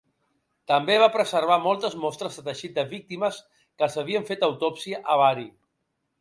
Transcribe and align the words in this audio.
També 0.69 0.93
va 1.01 1.09
preservar 1.15 1.57
moltes 1.65 1.97
mostres 2.05 2.39
de 2.39 2.45
teixit 2.47 2.73
de 2.79 2.87
víctimes 2.95 3.39
que 3.59 3.87
els 3.89 3.99
havien 4.05 4.27
fet 4.31 4.49
autòpsia 4.49 5.03
a 5.17 5.21
Bari. 5.25 5.47